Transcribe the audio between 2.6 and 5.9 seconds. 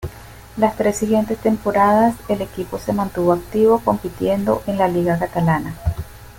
se mantuvo activo compitiendo en la Liga Catalana.